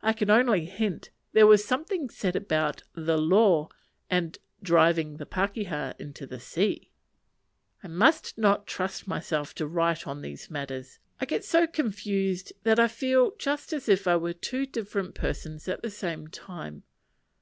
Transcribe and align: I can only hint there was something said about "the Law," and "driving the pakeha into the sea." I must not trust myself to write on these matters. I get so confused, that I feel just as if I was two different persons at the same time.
I 0.00 0.14
can 0.14 0.30
only 0.30 0.64
hint 0.64 1.10
there 1.32 1.46
was 1.46 1.62
something 1.62 2.08
said 2.08 2.34
about 2.34 2.84
"the 2.94 3.18
Law," 3.18 3.68
and 4.08 4.38
"driving 4.62 5.18
the 5.18 5.26
pakeha 5.26 5.92
into 5.98 6.26
the 6.26 6.40
sea." 6.40 6.88
I 7.82 7.88
must 7.88 8.38
not 8.38 8.66
trust 8.66 9.06
myself 9.06 9.54
to 9.56 9.66
write 9.66 10.06
on 10.06 10.22
these 10.22 10.50
matters. 10.50 10.98
I 11.20 11.26
get 11.26 11.44
so 11.44 11.66
confused, 11.66 12.54
that 12.62 12.80
I 12.80 12.88
feel 12.88 13.36
just 13.36 13.74
as 13.74 13.86
if 13.86 14.06
I 14.08 14.16
was 14.16 14.36
two 14.40 14.64
different 14.64 15.14
persons 15.14 15.68
at 15.68 15.82
the 15.82 15.90
same 15.90 16.28
time. 16.28 16.84